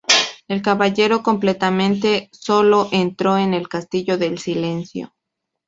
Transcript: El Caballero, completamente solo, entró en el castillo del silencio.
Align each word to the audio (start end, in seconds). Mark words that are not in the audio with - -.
El 0.47 0.63
Caballero, 0.63 1.21
completamente 1.21 2.27
solo, 2.33 2.89
entró 2.91 3.37
en 3.37 3.53
el 3.53 3.67
castillo 3.69 4.17
del 4.17 4.39
silencio. 4.39 5.13